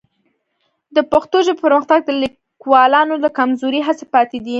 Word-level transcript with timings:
د 0.95 0.97
پښتو 1.11 1.37
ژبې 1.45 1.61
پرمختګ 1.63 1.99
د 2.05 2.11
لیکوالانو 2.23 3.15
له 3.23 3.29
کمزورې 3.37 3.79
هڅې 3.87 4.05
پاتې 4.13 4.37
دی. 4.45 4.49